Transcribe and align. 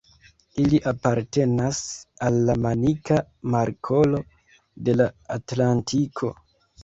Ili 0.61 0.77
apartenas 0.91 1.81
al 2.29 2.39
la 2.47 2.55
Manika 2.63 3.19
Markolo 3.55 4.23
de 4.87 4.97
la 5.03 5.07
Atlantiko. 5.39 6.33